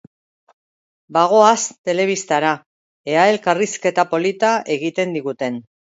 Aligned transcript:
Bagoaz 1.17 1.59
telebistara, 1.89 2.53
ea 3.17 3.27
elkarrizketa 3.35 4.07
polita 4.15 4.55
egiten 4.79 5.15
diguten! 5.19 5.63